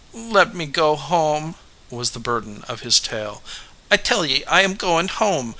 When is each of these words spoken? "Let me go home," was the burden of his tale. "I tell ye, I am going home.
"Let 0.15 0.55
me 0.55 0.65
go 0.65 0.95
home," 0.95 1.53
was 1.91 2.09
the 2.09 2.19
burden 2.19 2.63
of 2.67 2.79
his 2.79 2.99
tale. 2.99 3.43
"I 3.91 3.97
tell 3.97 4.25
ye, 4.25 4.43
I 4.45 4.61
am 4.61 4.73
going 4.73 5.09
home. 5.09 5.49